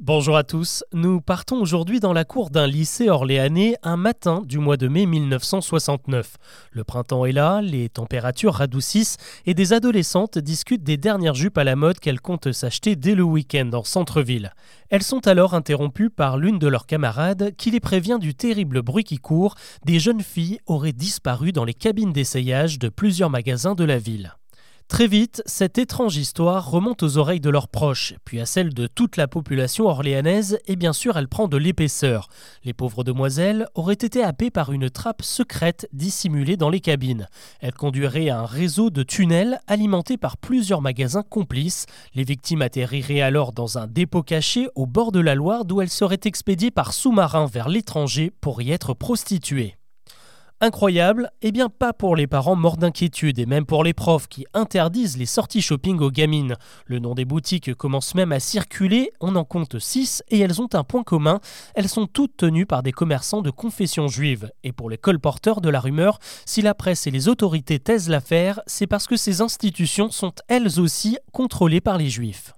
Bonjour 0.00 0.36
à 0.36 0.44
tous, 0.44 0.84
nous 0.92 1.20
partons 1.20 1.60
aujourd'hui 1.60 1.98
dans 1.98 2.12
la 2.12 2.24
cour 2.24 2.50
d'un 2.50 2.68
lycée 2.68 3.08
orléanais 3.08 3.74
un 3.82 3.96
matin 3.96 4.42
du 4.46 4.58
mois 4.58 4.76
de 4.76 4.86
mai 4.86 5.06
1969. 5.06 6.36
Le 6.70 6.84
printemps 6.84 7.24
est 7.24 7.32
là, 7.32 7.60
les 7.62 7.88
températures 7.88 8.54
radoucissent 8.54 9.16
et 9.44 9.54
des 9.54 9.72
adolescentes 9.72 10.38
discutent 10.38 10.84
des 10.84 10.98
dernières 10.98 11.34
jupes 11.34 11.58
à 11.58 11.64
la 11.64 11.74
mode 11.74 11.98
qu'elles 11.98 12.20
comptent 12.20 12.52
s'acheter 12.52 12.94
dès 12.94 13.16
le 13.16 13.24
week-end 13.24 13.70
en 13.72 13.82
centre-ville. 13.82 14.52
Elles 14.88 15.02
sont 15.02 15.26
alors 15.26 15.54
interrompues 15.54 16.10
par 16.10 16.36
l'une 16.36 16.60
de 16.60 16.68
leurs 16.68 16.86
camarades 16.86 17.56
qui 17.56 17.72
les 17.72 17.80
prévient 17.80 18.18
du 18.20 18.36
terrible 18.36 18.82
bruit 18.82 19.02
qui 19.02 19.18
court, 19.18 19.56
des 19.84 19.98
jeunes 19.98 20.22
filles 20.22 20.60
auraient 20.66 20.92
disparu 20.92 21.50
dans 21.50 21.64
les 21.64 21.74
cabines 21.74 22.12
d'essayage 22.12 22.78
de 22.78 22.88
plusieurs 22.88 23.30
magasins 23.30 23.74
de 23.74 23.84
la 23.84 23.98
ville. 23.98 24.32
Très 24.88 25.06
vite, 25.06 25.42
cette 25.44 25.76
étrange 25.76 26.16
histoire 26.16 26.70
remonte 26.70 27.02
aux 27.02 27.18
oreilles 27.18 27.40
de 27.40 27.50
leurs 27.50 27.68
proches, 27.68 28.14
puis 28.24 28.40
à 28.40 28.46
celles 28.46 28.72
de 28.72 28.86
toute 28.86 29.18
la 29.18 29.28
population 29.28 29.86
orléanaise, 29.86 30.58
et 30.66 30.76
bien 30.76 30.94
sûr 30.94 31.18
elle 31.18 31.28
prend 31.28 31.46
de 31.46 31.58
l'épaisseur. 31.58 32.28
Les 32.64 32.72
pauvres 32.72 33.04
demoiselles 33.04 33.68
auraient 33.74 33.92
été 33.92 34.24
happées 34.24 34.50
par 34.50 34.72
une 34.72 34.88
trappe 34.88 35.20
secrète 35.22 35.88
dissimulée 35.92 36.56
dans 36.56 36.70
les 36.70 36.80
cabines. 36.80 37.28
Elle 37.60 37.74
conduirait 37.74 38.30
à 38.30 38.40
un 38.40 38.46
réseau 38.46 38.88
de 38.88 39.02
tunnels 39.02 39.60
alimentés 39.66 40.16
par 40.16 40.38
plusieurs 40.38 40.80
magasins 40.80 41.22
complices. 41.22 41.84
Les 42.14 42.24
victimes 42.24 42.62
atterriraient 42.62 43.20
alors 43.20 43.52
dans 43.52 43.76
un 43.76 43.86
dépôt 43.86 44.22
caché 44.22 44.68
au 44.74 44.86
bord 44.86 45.12
de 45.12 45.20
la 45.20 45.34
Loire 45.34 45.66
d'où 45.66 45.82
elles 45.82 45.90
seraient 45.90 46.18
expédiées 46.24 46.70
par 46.70 46.94
sous-marin 46.94 47.46
vers 47.46 47.68
l'étranger 47.68 48.32
pour 48.40 48.62
y 48.62 48.72
être 48.72 48.94
prostituées. 48.94 49.77
Incroyable 50.60 51.30
Eh 51.40 51.52
bien 51.52 51.68
pas 51.68 51.92
pour 51.92 52.16
les 52.16 52.26
parents 52.26 52.56
morts 52.56 52.78
d'inquiétude 52.78 53.38
et 53.38 53.46
même 53.46 53.64
pour 53.64 53.84
les 53.84 53.92
profs 53.92 54.26
qui 54.26 54.44
interdisent 54.54 55.16
les 55.16 55.24
sorties 55.24 55.62
shopping 55.62 56.00
aux 56.00 56.10
gamines. 56.10 56.56
Le 56.86 56.98
nom 56.98 57.14
des 57.14 57.24
boutiques 57.24 57.72
commence 57.74 58.16
même 58.16 58.32
à 58.32 58.40
circuler, 58.40 59.12
on 59.20 59.36
en 59.36 59.44
compte 59.44 59.78
6 59.78 60.24
et 60.30 60.40
elles 60.40 60.60
ont 60.60 60.68
un 60.72 60.82
point 60.82 61.04
commun, 61.04 61.38
elles 61.76 61.88
sont 61.88 62.08
toutes 62.08 62.36
tenues 62.36 62.66
par 62.66 62.82
des 62.82 62.90
commerçants 62.90 63.40
de 63.40 63.50
confession 63.50 64.08
juive. 64.08 64.50
Et 64.64 64.72
pour 64.72 64.90
les 64.90 64.98
colporteurs 64.98 65.60
de 65.60 65.68
la 65.68 65.78
rumeur, 65.78 66.18
si 66.44 66.60
la 66.60 66.74
presse 66.74 67.06
et 67.06 67.12
les 67.12 67.28
autorités 67.28 67.78
taisent 67.78 68.08
l'affaire, 68.08 68.60
c'est 68.66 68.88
parce 68.88 69.06
que 69.06 69.16
ces 69.16 69.40
institutions 69.42 70.10
sont 70.10 70.32
elles 70.48 70.80
aussi 70.80 71.18
contrôlées 71.30 71.80
par 71.80 71.98
les 71.98 72.10
juifs. 72.10 72.57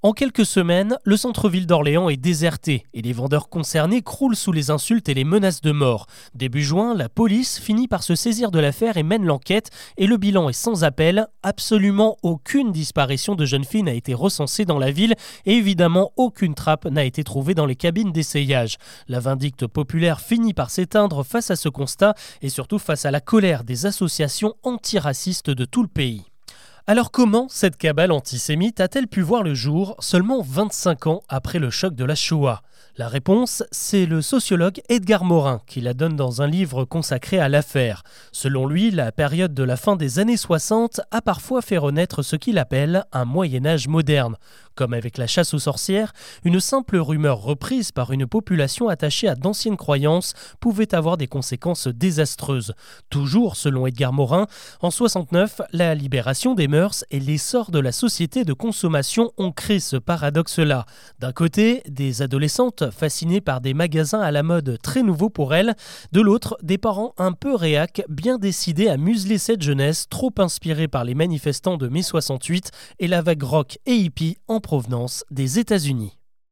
En 0.00 0.12
quelques 0.12 0.46
semaines, 0.46 0.96
le 1.02 1.16
centre-ville 1.16 1.66
d'Orléans 1.66 2.08
est 2.08 2.16
déserté 2.16 2.84
et 2.94 3.02
les 3.02 3.12
vendeurs 3.12 3.48
concernés 3.48 4.00
croulent 4.00 4.36
sous 4.36 4.52
les 4.52 4.70
insultes 4.70 5.08
et 5.08 5.14
les 5.14 5.24
menaces 5.24 5.60
de 5.60 5.72
mort. 5.72 6.06
Début 6.36 6.62
juin, 6.62 6.94
la 6.94 7.08
police 7.08 7.58
finit 7.58 7.88
par 7.88 8.04
se 8.04 8.14
saisir 8.14 8.52
de 8.52 8.60
l'affaire 8.60 8.96
et 8.96 9.02
mène 9.02 9.24
l'enquête 9.24 9.70
et 9.96 10.06
le 10.06 10.16
bilan 10.16 10.48
est 10.48 10.52
sans 10.52 10.84
appel. 10.84 11.26
Absolument 11.42 12.16
aucune 12.22 12.70
disparition 12.70 13.34
de 13.34 13.44
jeune 13.44 13.64
fille 13.64 13.82
n'a 13.82 13.92
été 13.92 14.14
recensée 14.14 14.64
dans 14.64 14.78
la 14.78 14.92
ville 14.92 15.16
et 15.46 15.54
évidemment 15.54 16.12
aucune 16.14 16.54
trappe 16.54 16.86
n'a 16.86 17.04
été 17.04 17.24
trouvée 17.24 17.54
dans 17.54 17.66
les 17.66 17.74
cabines 17.74 18.12
d'essayage. 18.12 18.76
La 19.08 19.18
vindicte 19.18 19.66
populaire 19.66 20.20
finit 20.20 20.54
par 20.54 20.70
s'éteindre 20.70 21.24
face 21.24 21.50
à 21.50 21.56
ce 21.56 21.68
constat 21.68 22.14
et 22.40 22.50
surtout 22.50 22.78
face 22.78 23.04
à 23.04 23.10
la 23.10 23.20
colère 23.20 23.64
des 23.64 23.86
associations 23.86 24.54
antiracistes 24.62 25.50
de 25.50 25.64
tout 25.64 25.82
le 25.82 25.88
pays. 25.88 26.22
Alors 26.90 27.10
comment 27.10 27.48
cette 27.50 27.76
cabale 27.76 28.12
antisémite 28.12 28.80
a-t-elle 28.80 29.08
pu 29.08 29.20
voir 29.20 29.42
le 29.42 29.52
jour 29.52 29.94
seulement 29.98 30.40
25 30.40 31.06
ans 31.06 31.20
après 31.28 31.58
le 31.58 31.68
choc 31.68 31.94
de 31.94 32.02
la 32.06 32.14
Shoah? 32.14 32.62
La 32.96 33.08
réponse, 33.08 33.62
c'est 33.70 34.06
le 34.06 34.22
sociologue 34.22 34.80
Edgar 34.88 35.22
Morin 35.22 35.60
qui 35.66 35.82
la 35.82 35.92
donne 35.92 36.16
dans 36.16 36.40
un 36.40 36.46
livre 36.46 36.86
consacré 36.86 37.38
à 37.38 37.50
l'affaire. 37.50 38.04
Selon 38.32 38.66
lui, 38.66 38.90
la 38.90 39.12
période 39.12 39.52
de 39.52 39.62
la 39.64 39.76
fin 39.76 39.96
des 39.96 40.18
années 40.18 40.38
60 40.38 41.02
a 41.10 41.20
parfois 41.20 41.60
fait 41.60 41.76
renaître 41.76 42.22
ce 42.22 42.36
qu'il 42.36 42.56
appelle 42.56 43.04
un 43.12 43.26
Moyen 43.26 43.66
Âge 43.66 43.86
moderne. 43.86 44.36
Comme 44.78 44.94
avec 44.94 45.18
la 45.18 45.26
chasse 45.26 45.54
aux 45.54 45.58
sorcières, 45.58 46.12
une 46.44 46.60
simple 46.60 46.98
rumeur 46.98 47.42
reprise 47.42 47.90
par 47.90 48.12
une 48.12 48.28
population 48.28 48.88
attachée 48.88 49.26
à 49.26 49.34
d'anciennes 49.34 49.76
croyances 49.76 50.34
pouvait 50.60 50.94
avoir 50.94 51.16
des 51.16 51.26
conséquences 51.26 51.88
désastreuses. 51.88 52.74
Toujours 53.10 53.56
selon 53.56 53.88
Edgar 53.88 54.12
Morin, 54.12 54.46
en 54.80 54.92
69, 54.92 55.62
la 55.72 55.96
libération 55.96 56.54
des 56.54 56.68
mœurs 56.68 57.04
et 57.10 57.18
l'essor 57.18 57.72
de 57.72 57.80
la 57.80 57.90
société 57.90 58.44
de 58.44 58.52
consommation 58.52 59.32
ont 59.36 59.50
créé 59.50 59.80
ce 59.80 59.96
paradoxe-là. 59.96 60.86
D'un 61.18 61.32
côté, 61.32 61.82
des 61.88 62.22
adolescentes 62.22 62.88
fascinées 62.92 63.40
par 63.40 63.60
des 63.60 63.74
magasins 63.74 64.20
à 64.20 64.30
la 64.30 64.44
mode 64.44 64.78
très 64.80 65.02
nouveaux 65.02 65.28
pour 65.28 65.56
elles, 65.56 65.74
de 66.12 66.20
l'autre, 66.20 66.56
des 66.62 66.78
parents 66.78 67.14
un 67.18 67.32
peu 67.32 67.56
réacs, 67.56 68.04
bien 68.08 68.38
décidés 68.38 68.86
à 68.86 68.96
museler 68.96 69.38
cette 69.38 69.62
jeunesse 69.62 70.06
trop 70.08 70.32
inspirée 70.38 70.86
par 70.86 71.02
les 71.02 71.16
manifestants 71.16 71.78
de 71.78 71.88
mai 71.88 72.02
68 72.02 72.70
et 73.00 73.08
la 73.08 73.22
vague 73.22 73.42
rock 73.42 73.78
et 73.84 73.96
hippie 73.96 74.36
en 74.46 74.60
provenance 74.68 75.24
des 75.30 75.58
États-Unis. 75.58 76.17